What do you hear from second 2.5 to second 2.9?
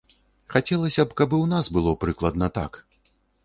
так.